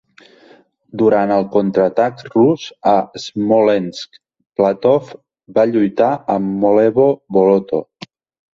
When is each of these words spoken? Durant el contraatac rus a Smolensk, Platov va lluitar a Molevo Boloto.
Durant 1.01 1.33
el 1.35 1.43
contraatac 1.55 2.23
rus 2.37 2.65
a 2.93 2.95
Smolensk, 3.25 4.19
Platov 4.63 5.13
va 5.59 5.69
lluitar 5.75 6.11
a 6.17 6.41
Molevo 6.49 7.09
Boloto. 7.39 7.87